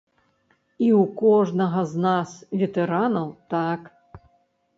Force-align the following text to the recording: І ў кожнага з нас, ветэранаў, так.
І 0.85 0.87
ў 1.01 1.03
кожнага 1.21 1.83
з 1.91 2.01
нас, 2.07 2.29
ветэранаў, 2.63 3.27
так. 3.57 3.81